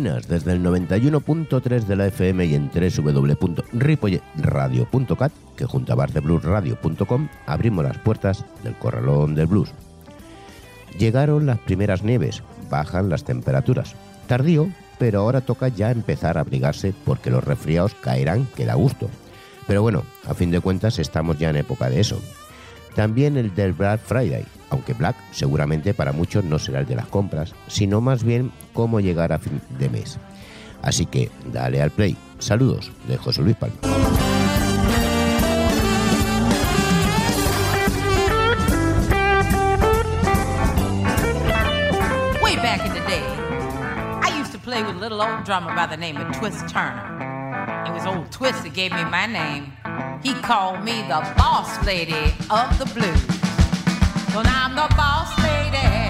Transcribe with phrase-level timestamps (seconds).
[0.00, 7.98] Desde el 91.3 de la FM y en www.ripoyradio.cat, que junto a bardebluesradio.com abrimos las
[7.98, 9.74] puertas del corralón del blues.
[10.98, 13.94] Llegaron las primeras nieves, bajan las temperaturas.
[14.26, 19.10] Tardío, pero ahora toca ya empezar a abrigarse porque los resfriados caerán que da gusto.
[19.66, 22.18] Pero bueno, a fin de cuentas estamos ya en época de eso.
[22.94, 27.06] También el del Black Friday, aunque Black seguramente para muchos no será el de las
[27.06, 30.18] compras, sino más bien cómo llegar a fin de mes.
[30.82, 32.16] Así que dale al play.
[32.38, 33.76] Saludos de José Luis Palma.
[42.42, 43.22] Way back in the day,
[44.22, 47.04] I used to play with a little old drummer by the name of Twist Turner.
[47.86, 49.72] It was old Twist that gave me my name.
[50.22, 53.39] He called me the boss lady of the blues.
[54.32, 56.09] Well, I'm the boss lady.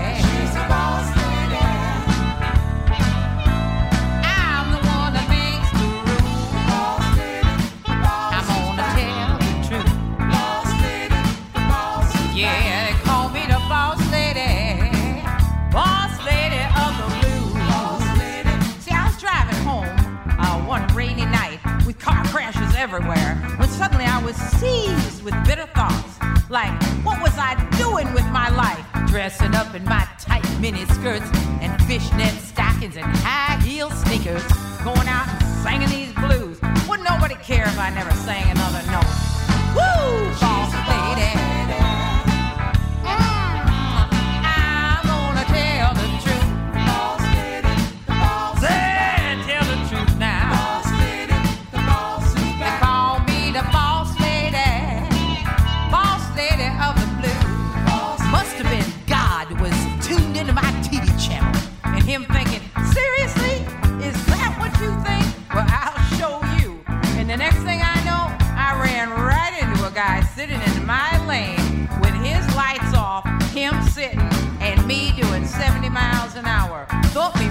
[22.80, 26.18] Everywhere when suddenly I was seized with bitter thoughts.
[26.48, 26.72] Like,
[27.04, 28.86] what was I doing with my life?
[29.06, 31.28] Dressing up in my tight mini skirts
[31.60, 34.42] and fishnet stockings and high heel sneakers,
[34.82, 36.58] going out and singing these blues.
[36.88, 38.59] Wouldn't nobody care if I never sang another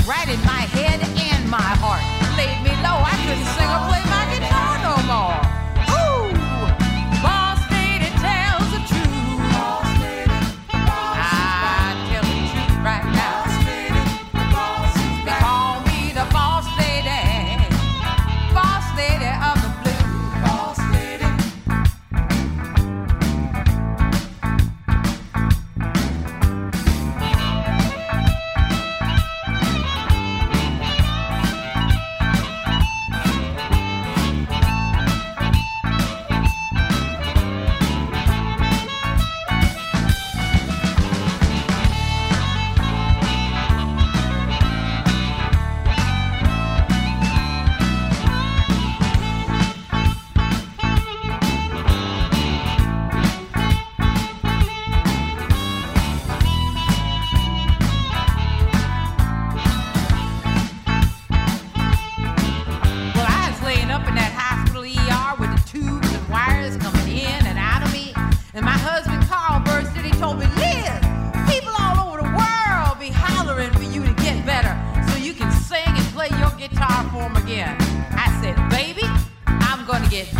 [0.10, 0.69] right in my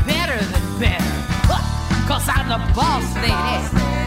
[0.06, 1.30] better than better.
[2.08, 3.99] Cause I'm the boss lady.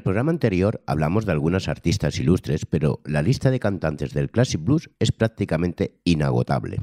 [0.00, 4.58] El programa anterior hablamos de algunas artistas ilustres, pero la lista de cantantes del Classic
[4.58, 6.78] Blues es prácticamente inagotable.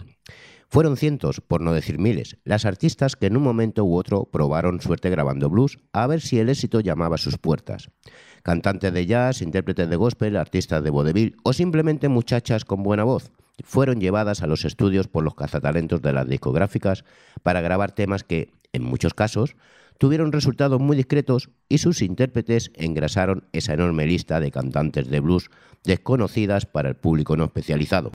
[0.70, 4.82] Fueron cientos, por no decir miles, las artistas que en un momento u otro probaron
[4.82, 7.90] suerte grabando blues a ver si el éxito llamaba a sus puertas.
[8.44, 13.32] Cantantes de jazz, intérpretes de gospel, artistas de vodevil o simplemente muchachas con buena voz
[13.64, 17.04] fueron llevadas a los estudios por los cazatalentos de las discográficas
[17.42, 19.55] para grabar temas que, en muchos casos,
[19.98, 25.50] tuvieron resultados muy discretos y sus intérpretes engrasaron esa enorme lista de cantantes de blues
[25.84, 28.12] desconocidas para el público no especializado.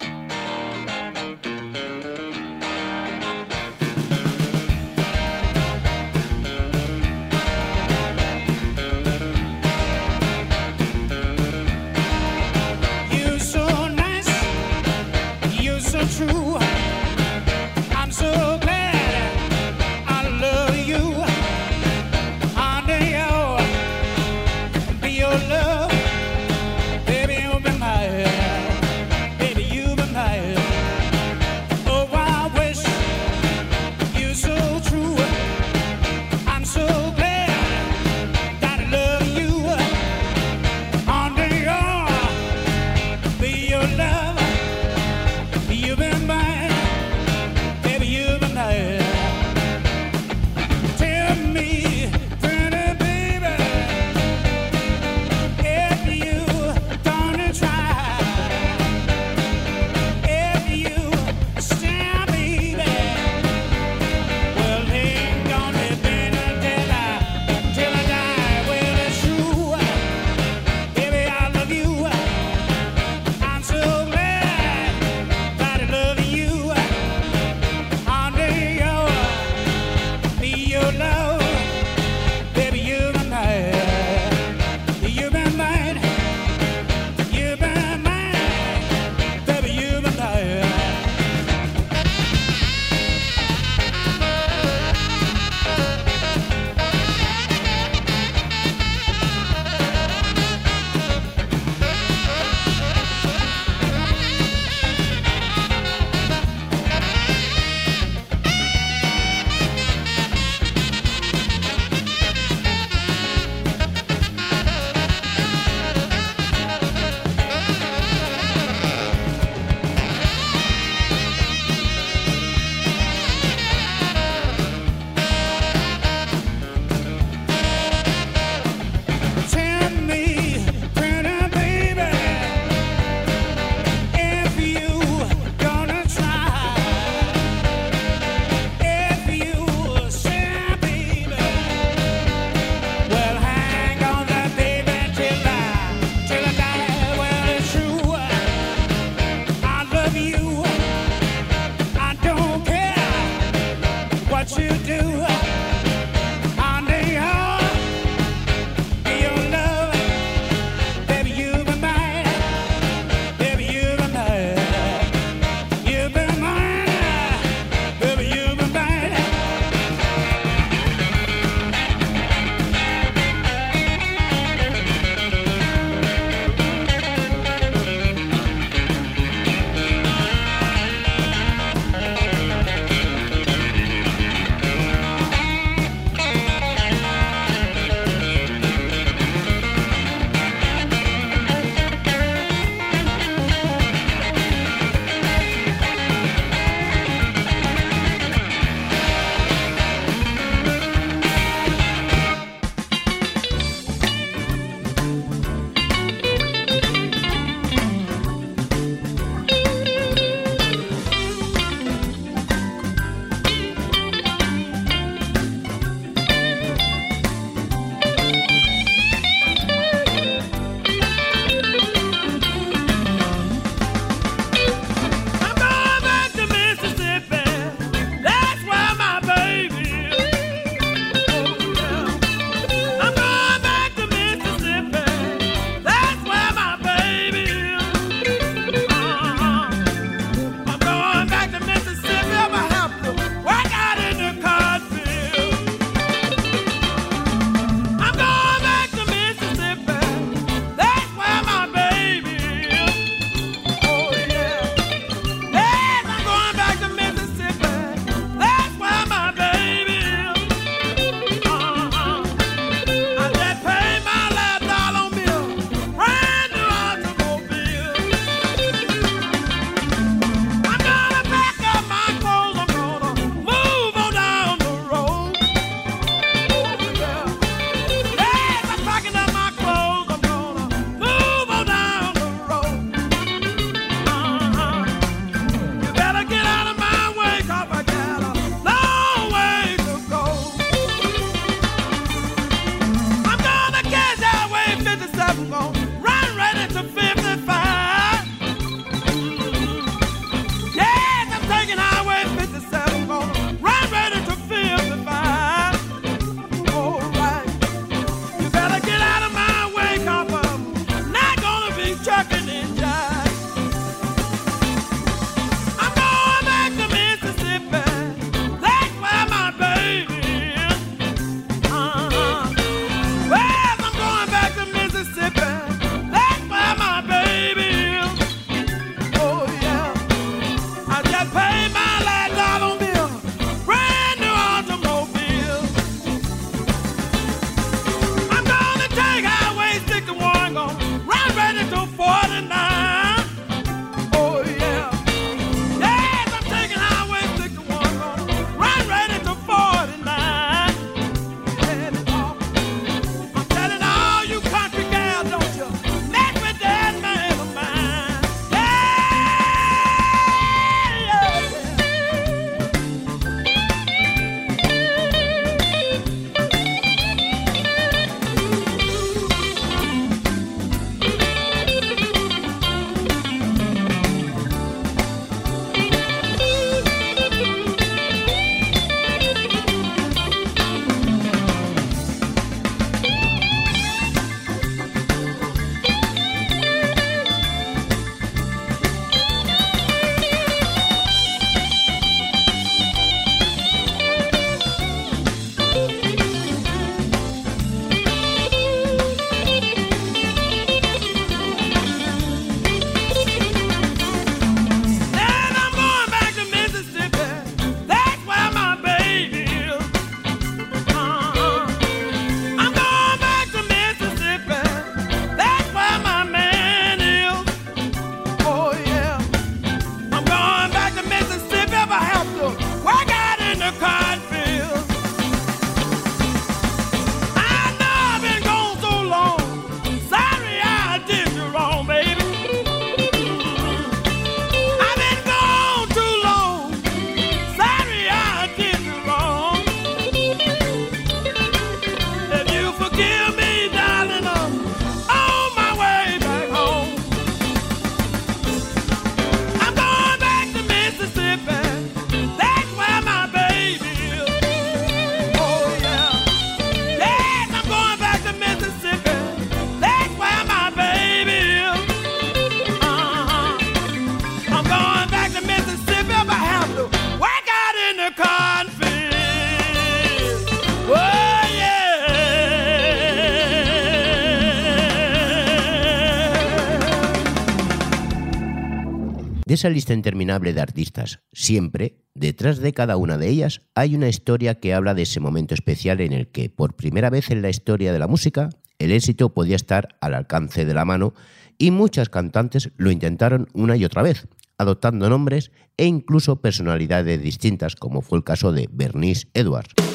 [479.63, 484.57] esa lista interminable de artistas, siempre, detrás de cada una de ellas, hay una historia
[484.57, 487.93] que habla de ese momento especial en el que, por primera vez en la historia
[487.93, 491.15] de la música, el éxito podía estar al alcance de la mano
[491.59, 494.27] y muchas cantantes lo intentaron una y otra vez,
[494.59, 499.92] adoptando nombres e incluso personalidades distintas, como fue el caso de Bernice Edwards.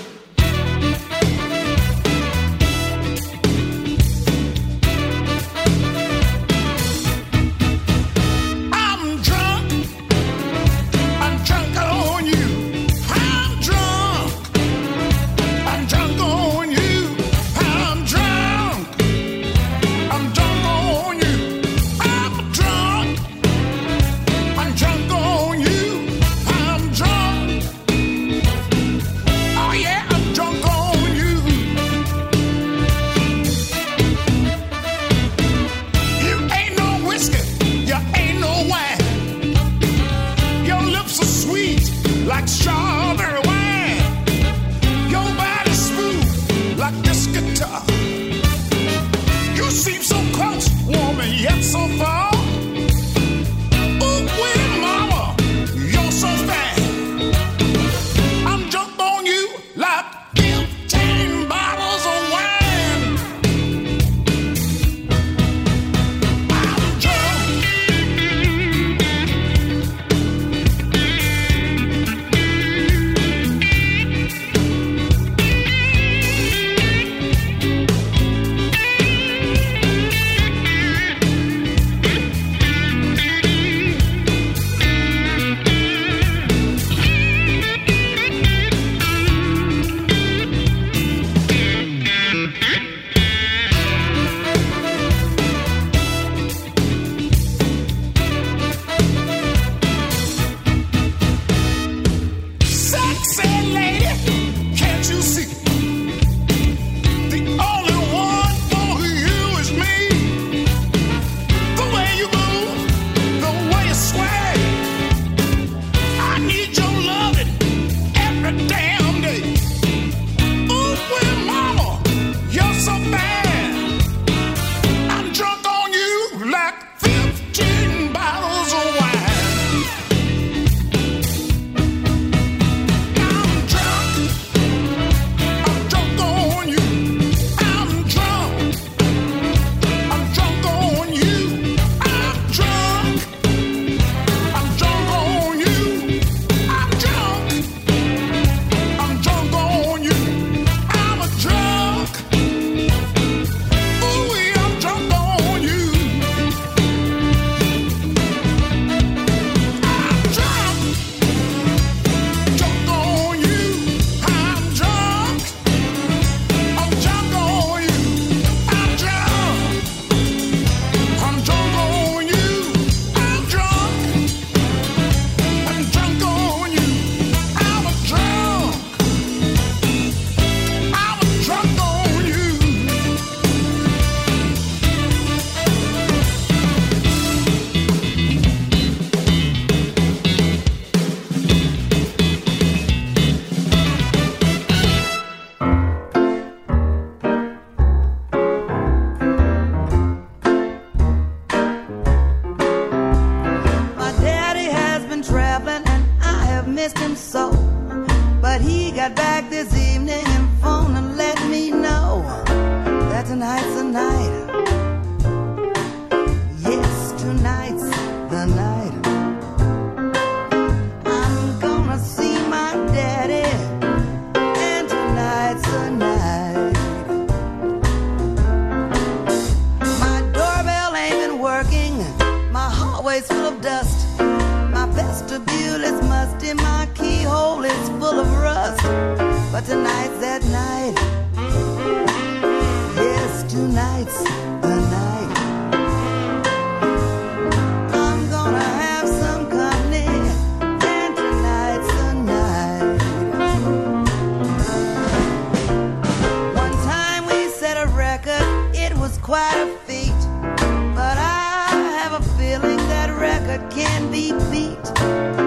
[264.57, 265.46] feet.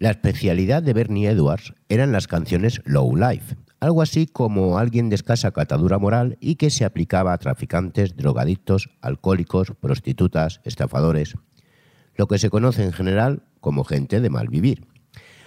[0.00, 5.14] La especialidad de Bernie Edwards eran las canciones low life, algo así como alguien de
[5.14, 11.36] escasa catadura moral y que se aplicaba a traficantes, drogadictos, alcohólicos, prostitutas, estafadores,
[12.16, 14.93] lo que se conoce en general como gente de mal vivir.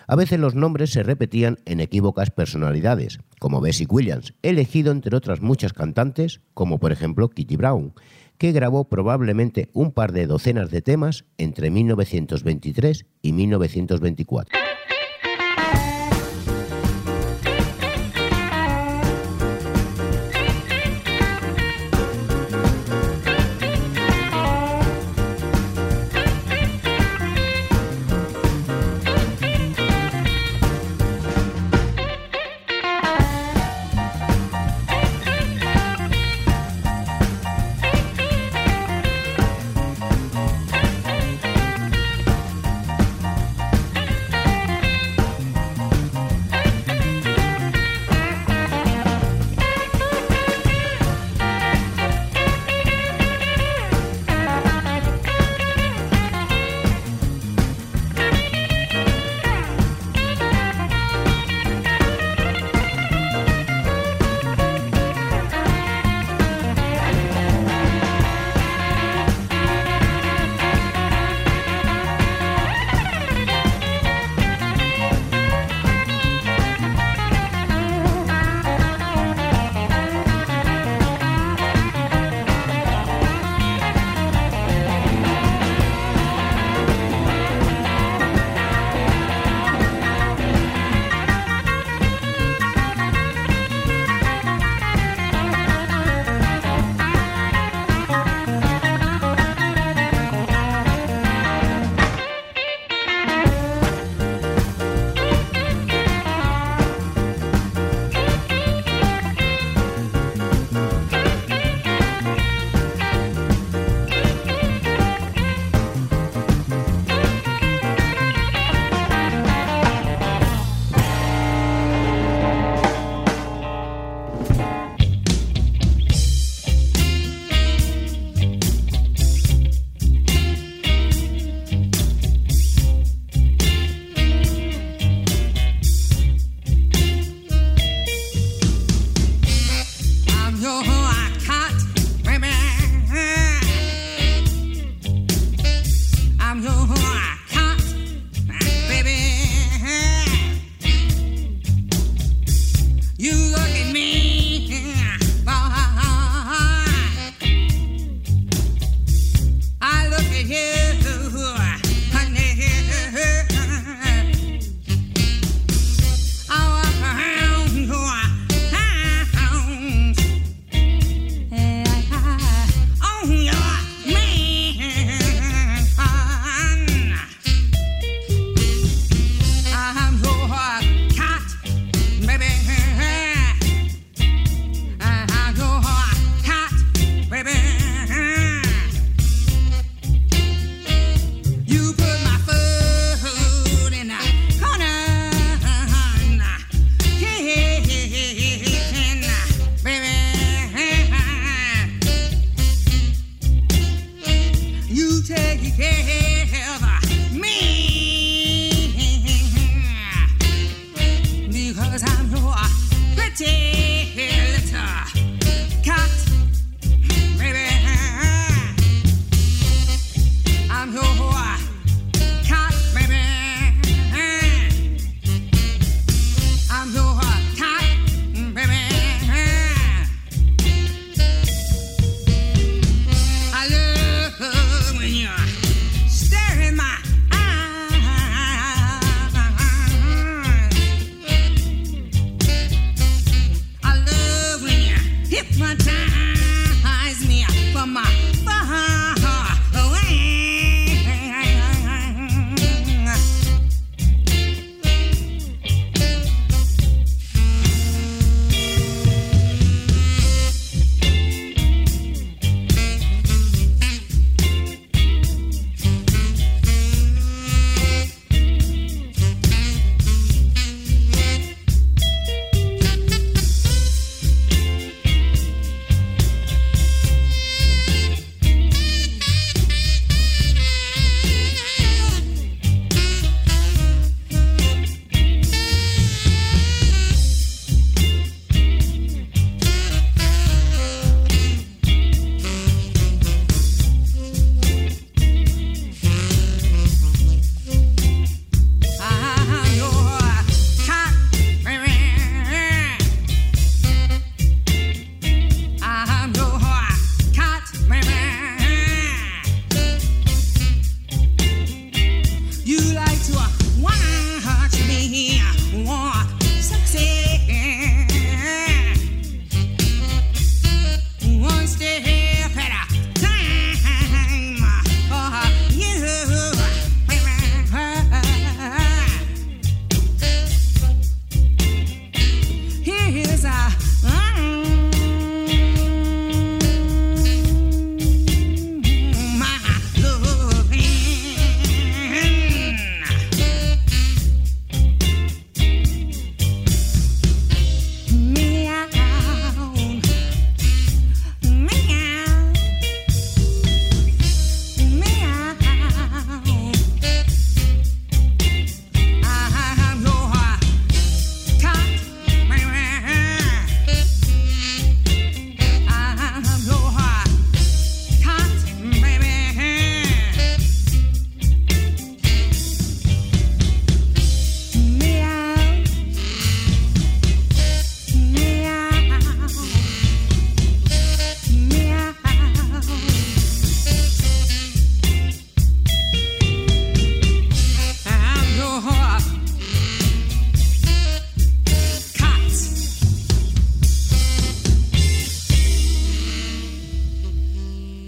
[0.09, 5.41] A veces los nombres se repetían en equívocas personalidades, como Bessie Williams, elegido entre otras
[5.41, 7.93] muchas cantantes, como por ejemplo Kitty Brown,
[8.37, 14.57] que grabó probablemente un par de docenas de temas entre 1923 y 1924.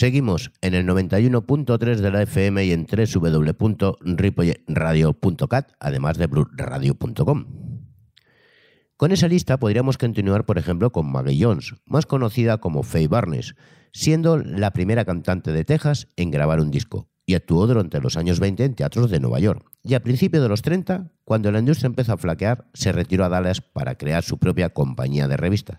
[0.00, 7.44] Seguimos en el 91.3 de la FM y en www.ripoyradio.cat, además de bluesradio.com.
[8.96, 13.56] Con esa lista podríamos continuar, por ejemplo, con Maggie Jones, más conocida como Faye Barnes,
[13.92, 18.40] siendo la primera cantante de Texas en grabar un disco, y actuó durante los años
[18.40, 19.70] 20 en teatros de Nueva York.
[19.82, 23.28] Y a principios de los 30, cuando la industria empezó a flaquear, se retiró a
[23.28, 25.78] Dallas para crear su propia compañía de revistas.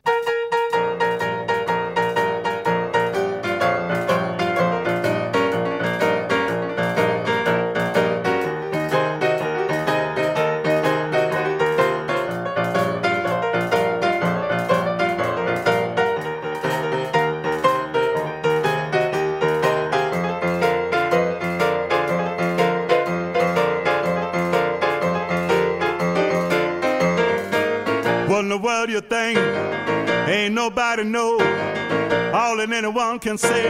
[33.22, 33.70] Can say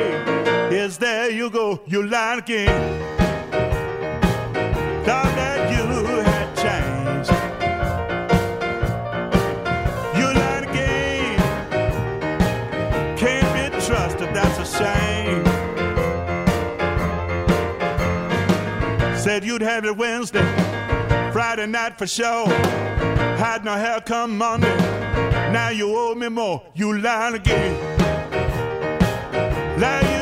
[0.73, 3.01] is there you go, you lied again.
[5.03, 5.83] Thought that you
[6.23, 7.31] had changed.
[10.17, 11.37] You lied again.
[13.17, 15.45] Can't be trusted, that's a shame.
[19.17, 20.45] Said you'd have it Wednesday,
[21.33, 22.47] Friday night for sure.
[23.37, 24.77] Had no hair come Monday.
[25.51, 26.63] Now you owe me more.
[26.73, 27.90] You lied again.
[29.81, 30.20] La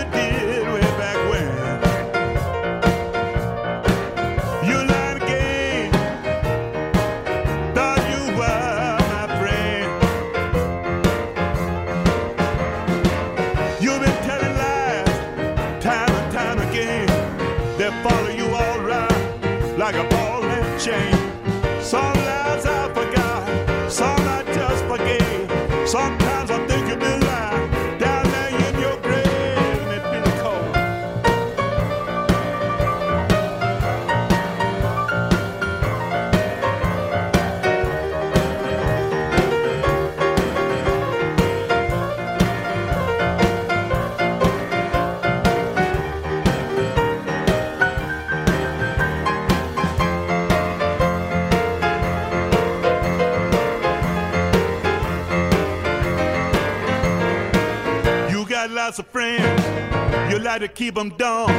[58.89, 61.51] lots of friends, you like to keep them dumb.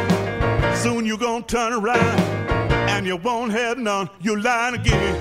[0.75, 2.19] Soon you gonna turn around
[2.91, 4.11] and you won't have none.
[4.21, 5.20] You lying again.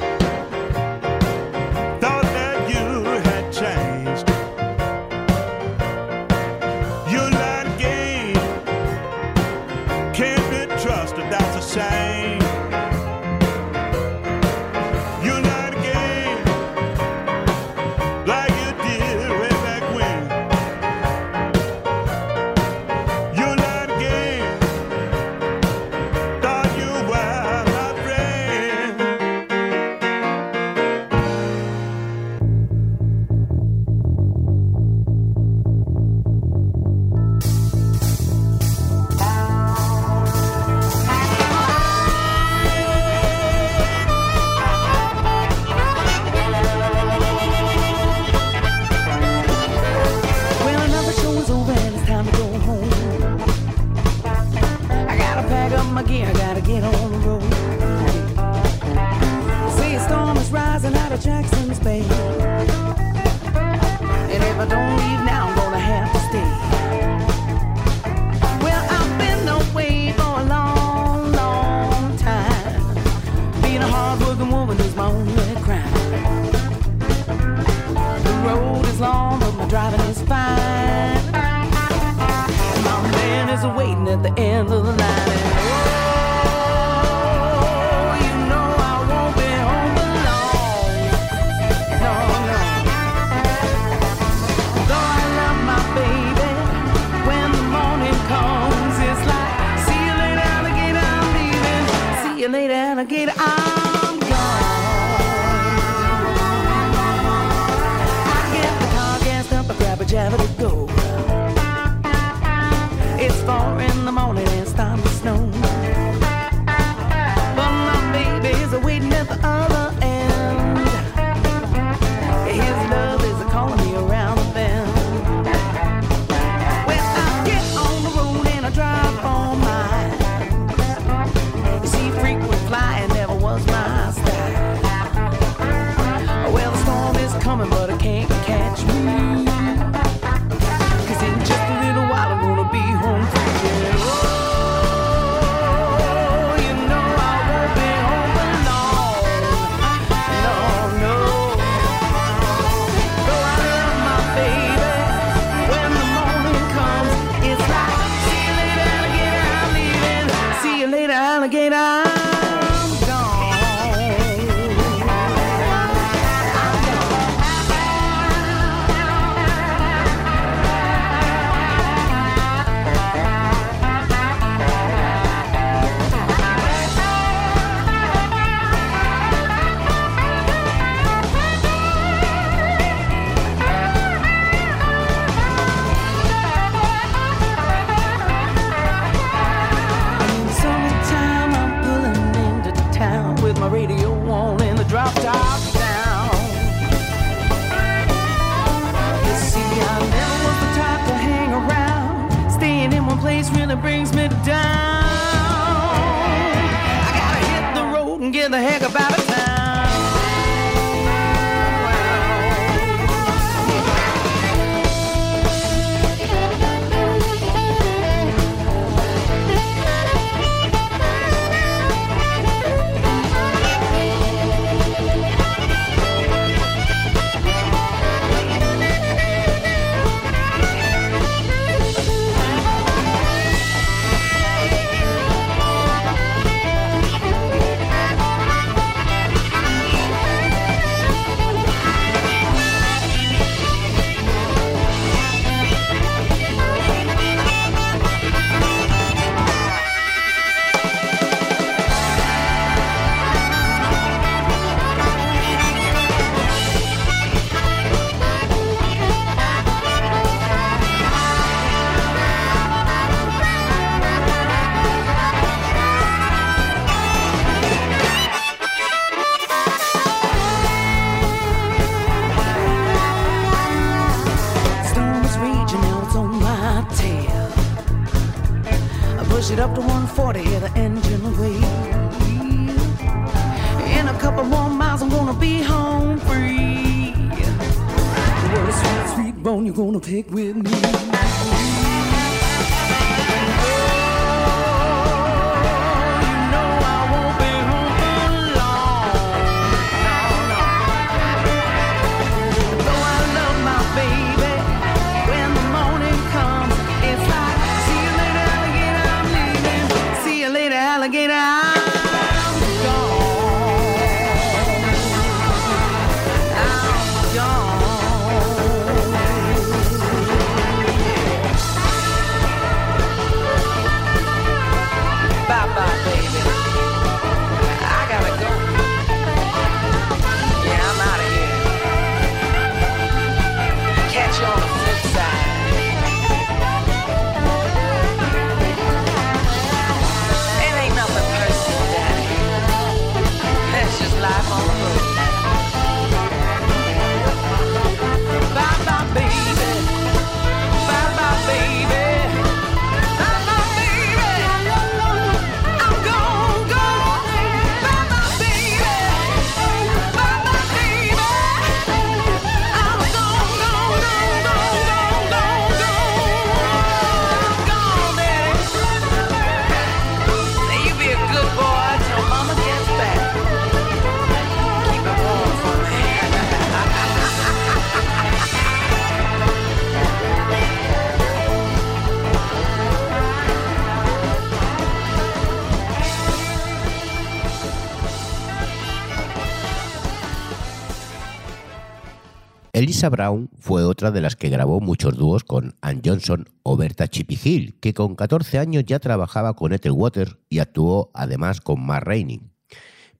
[392.90, 397.08] Elisa Brown fue otra de las que grabó muchos dúos con Ann Johnson o Berta
[397.08, 401.86] Chippy Hill, que con 14 años ya trabajaba con Ethel Waters y actuó además con
[401.86, 402.42] Matt Rainey.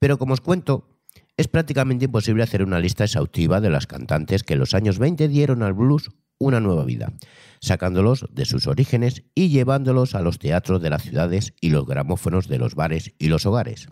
[0.00, 0.88] Pero como os cuento,
[1.36, 5.28] es prácticamente imposible hacer una lista exhaustiva de las cantantes que en los años 20
[5.28, 6.10] dieron al blues
[6.40, 7.12] una nueva vida,
[7.60, 12.48] sacándolos de sus orígenes y llevándolos a los teatros de las ciudades y los gramófonos
[12.48, 13.86] de los bares y los hogares.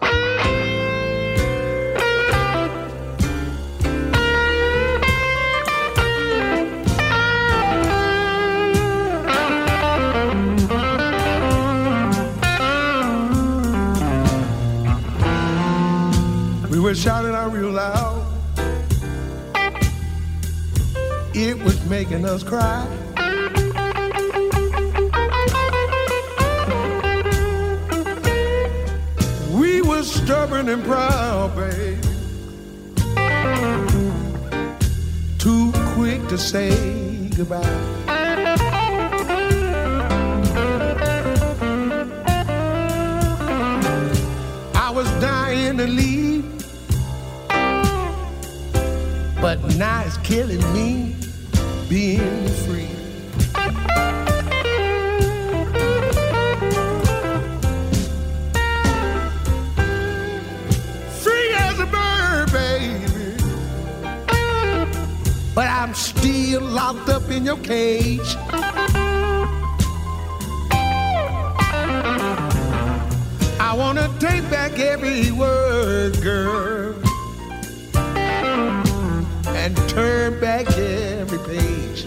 [16.79, 18.24] We were shouting out real loud.
[21.35, 22.87] It was making us cry.
[29.53, 32.01] We were stubborn and proud, babe.
[35.41, 37.59] Too quick to say goodbye.
[44.76, 46.28] I was dying to leave,
[49.57, 51.17] but now it's killing me
[51.89, 52.87] being free.
[61.23, 63.37] Free as a bird, baby.
[65.55, 68.37] But I'm still locked up in your cage.
[73.61, 76.51] I wanna take back every word, girl,
[79.69, 82.07] and turn back every page.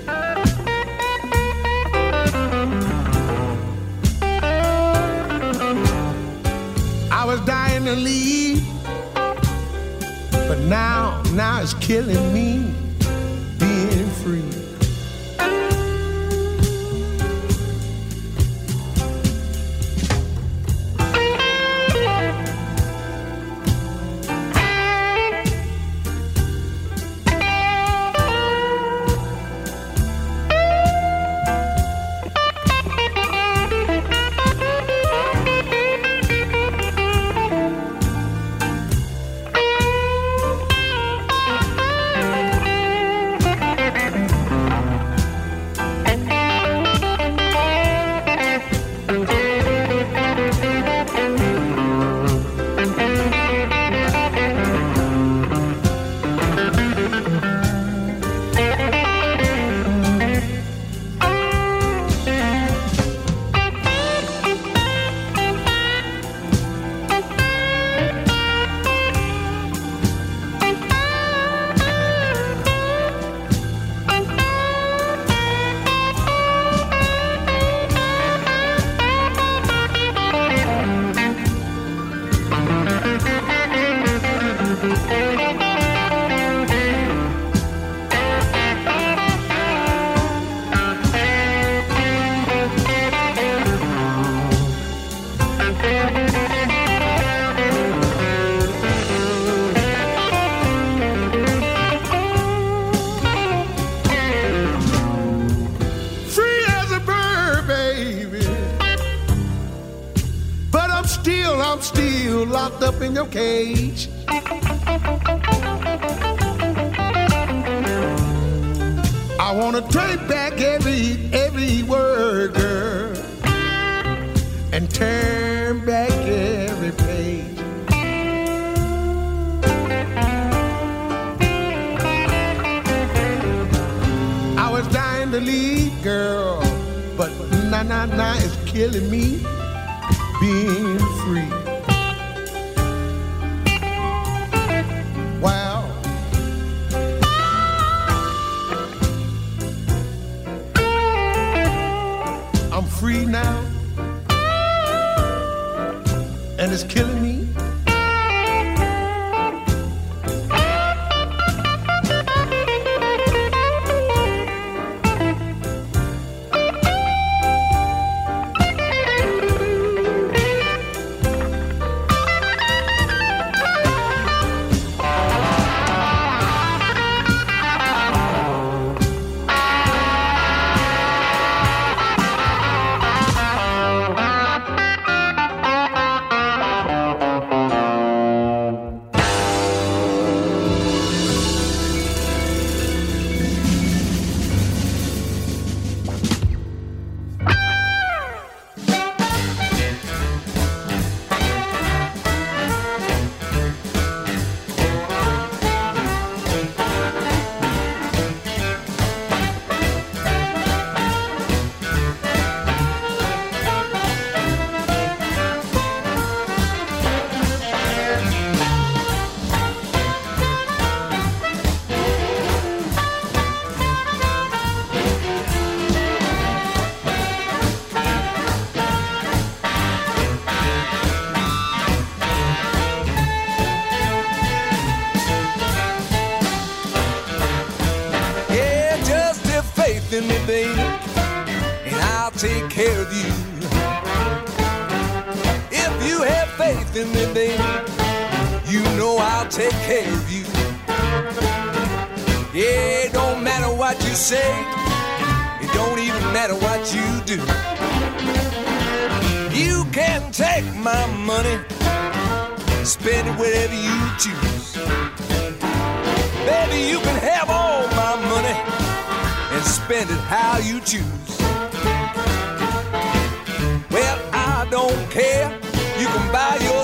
[7.12, 8.66] I was dying to leave,
[9.14, 12.70] but now, now it's killing me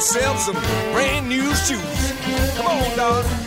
[0.07, 0.55] Sell some
[0.93, 2.13] brand new shoes.
[2.55, 3.46] Come on, dog.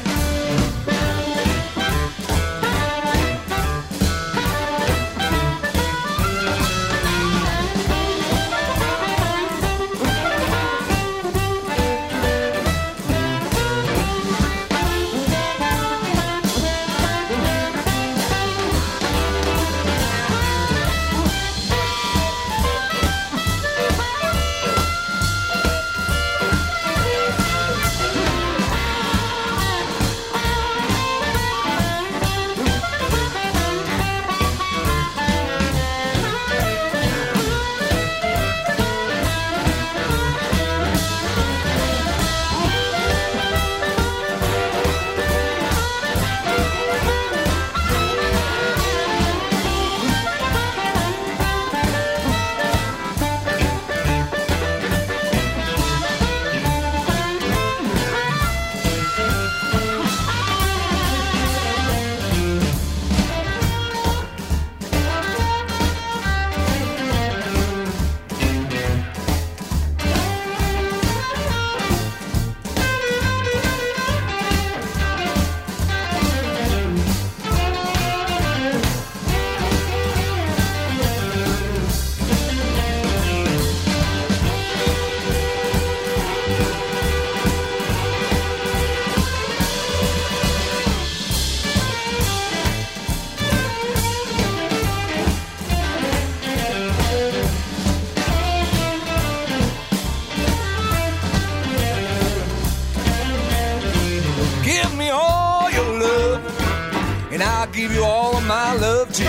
[104.82, 109.24] give me all your love, and I'll give you all of my love too.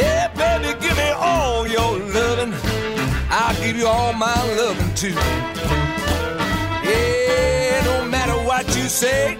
[0.00, 2.54] Yeah, baby, give me all your loving,
[3.30, 5.14] I'll give you all my loving too.
[6.88, 9.36] Yeah, no matter what you say,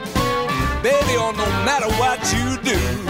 [0.83, 3.06] baby, or no matter what you do.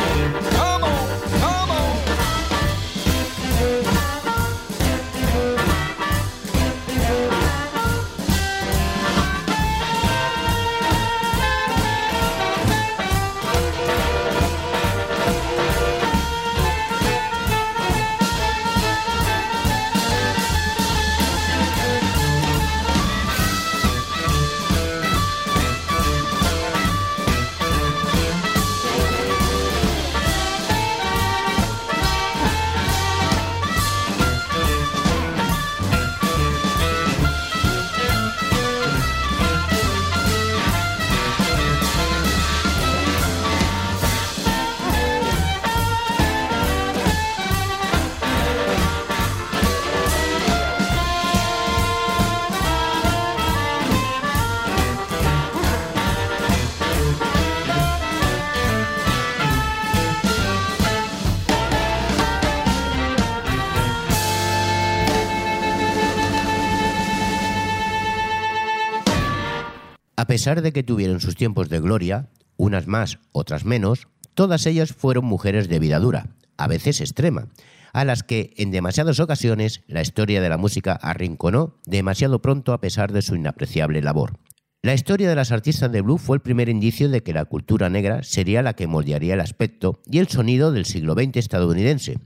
[70.27, 74.93] A pesar de que tuvieron sus tiempos de gloria, unas más, otras menos, todas ellas
[74.93, 77.47] fueron mujeres de vida dura, a veces extrema,
[77.93, 82.81] a las que en demasiadas ocasiones la historia de la música arrinconó demasiado pronto a
[82.81, 84.41] pesar de su inapreciable labor.
[84.83, 87.89] La historia de las artistas de blues fue el primer indicio de que la cultura
[87.89, 92.19] negra sería la que moldearía el aspecto y el sonido del siglo XX estadounidense.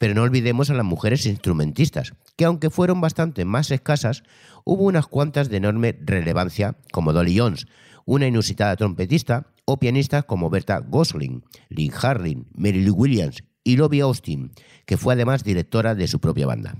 [0.00, 4.22] Pero no olvidemos a las mujeres instrumentistas, que aunque fueron bastante más escasas,
[4.64, 7.66] hubo unas cuantas de enorme relevancia, como Dolly Jones,
[8.06, 14.00] una inusitada trompetista, o pianistas como Berta Gosling, Lynn Harlin, Mary Lou Williams y Lobby
[14.00, 14.52] Austin,
[14.86, 16.76] que fue además directora de su propia banda.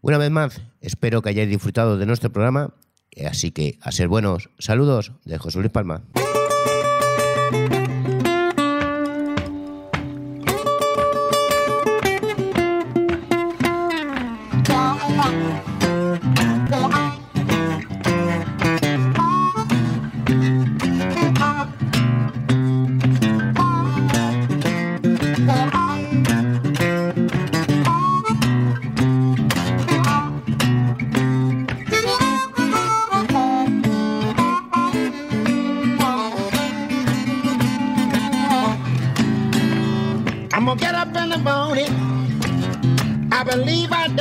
[0.00, 2.74] Una vez más, espero que hayáis disfrutado de nuestro programa,
[3.28, 6.04] así que a ser buenos, saludos de José Luis Palma.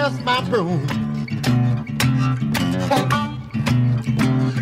[0.10, 0.88] Dust my broom.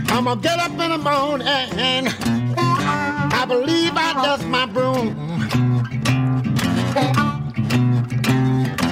[0.09, 1.47] I'm gonna get up in the morning.
[1.47, 2.09] And
[3.33, 5.15] I believe I dust my broom.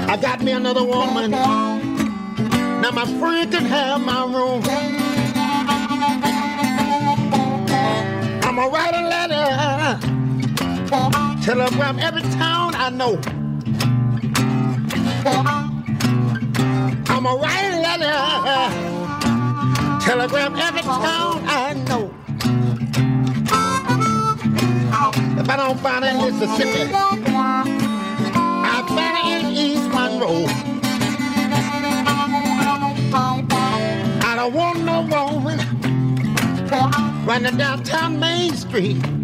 [0.08, 1.32] I got me another woman.
[1.32, 4.64] Now my friend can have my room.
[8.43, 9.99] I'm gonna write a letter.
[11.43, 13.20] Telegram every town I know.
[17.28, 18.13] I'm a write a letter.
[19.99, 22.13] Telegram every town I know.
[25.39, 30.45] If I don't find it in Mississippi, I find it in East Monroe.
[34.21, 35.57] I don't want no woman
[37.26, 39.14] running downtown Main Street.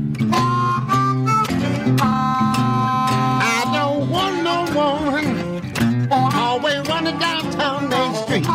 [7.62, 8.46] Downtown Main Street.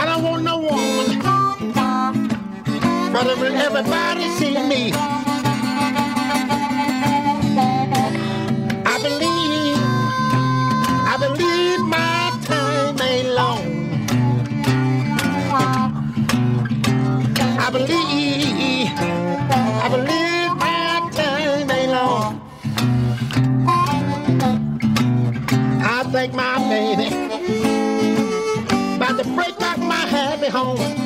[0.00, 1.18] I don't want no woman
[3.12, 4.92] but when everybody see me.
[8.92, 9.78] I believe,
[11.12, 13.64] I believe my time ain't long.
[17.64, 18.23] I believe,
[26.34, 27.06] my baby
[28.96, 31.03] about to break up my happy home.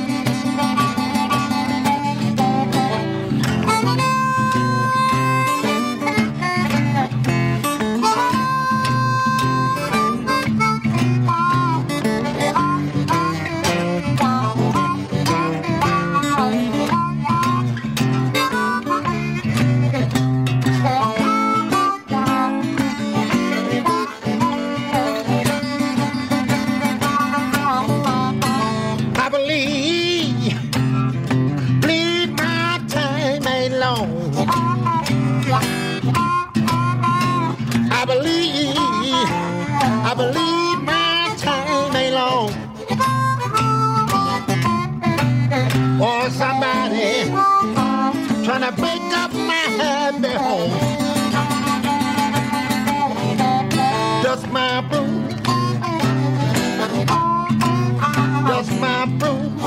[57.07, 59.59] Just my broom.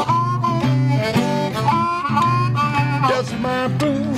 [3.09, 4.15] Just my broom.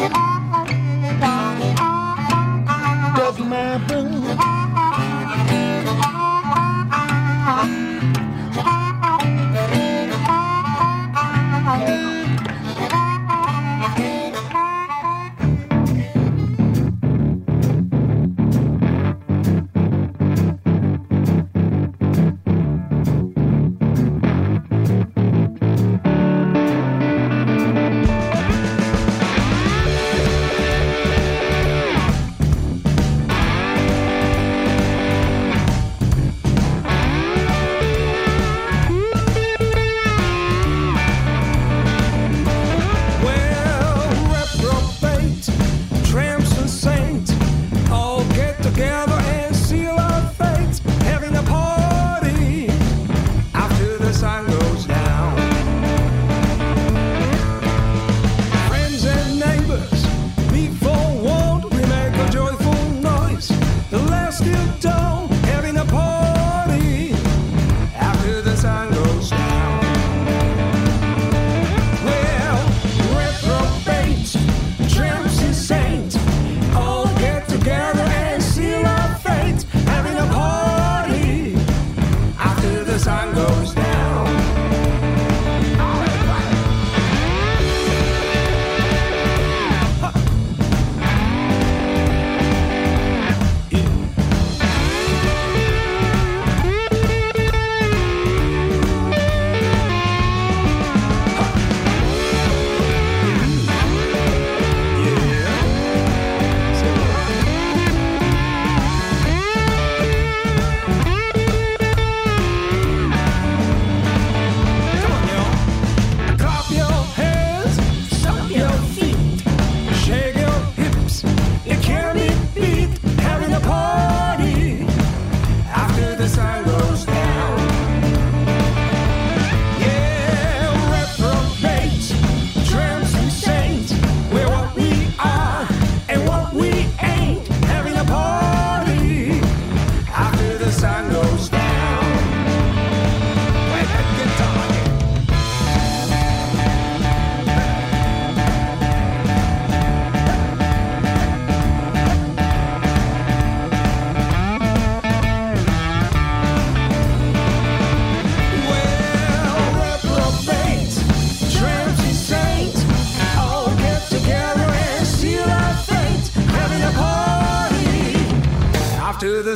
[3.17, 4.14] Just my broom.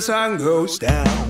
[0.08, 1.27] Sun goes down.